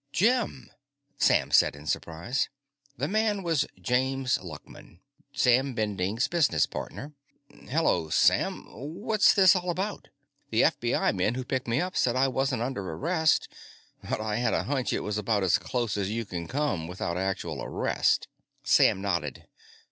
"Jim!" 0.11 0.71
Sam 1.19 1.51
said 1.51 1.75
in 1.75 1.85
surprise. 1.85 2.49
The 2.97 3.07
man 3.07 3.43
was 3.43 3.67
James 3.79 4.39
Luckman, 4.39 4.99
Sam 5.31 5.75
Bending's 5.75 6.27
business 6.27 6.67
manager. 6.73 7.13
"Hello, 7.69 8.09
Sam. 8.09 8.65
What's 8.71 9.35
this 9.35 9.55
all 9.55 9.69
about? 9.69 10.07
The 10.49 10.63
FBI 10.63 11.15
men 11.15 11.35
who 11.35 11.45
picked 11.45 11.67
me 11.67 11.79
up 11.79 11.95
said 11.95 12.15
I 12.15 12.29
wasn't 12.29 12.63
under 12.63 12.81
arrest, 12.81 13.47
but 14.01 14.19
I 14.19 14.37
had 14.37 14.55
a 14.55 14.63
hunch 14.63 14.91
it 14.91 15.01
was 15.01 15.19
about 15.19 15.43
as 15.43 15.59
close 15.59 15.97
as 15.97 16.09
you 16.09 16.25
can 16.25 16.47
come 16.47 16.87
without 16.87 17.15
actual 17.15 17.61
arrest." 17.61 18.27
Sam 18.63 19.01
nodded. 19.03 19.45